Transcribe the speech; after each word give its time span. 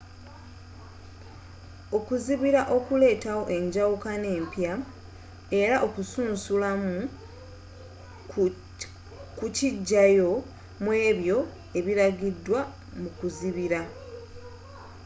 okuzibira 1.97 2.61
kuleetawo 2.85 3.43
enjawukana 3.57 4.27
empya 4.39 4.73
era 5.61 5.75
okusaunsulamu 5.87 6.95
kukijayo 9.37 10.29
muebyo 10.83 11.37
ebiragidwa 11.77 12.59
mu 12.99 13.09
kuzibira 13.17 13.81